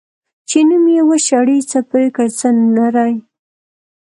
[0.47, 3.13] چی نوم یی وی شړي، څه پریکړه ځه نري.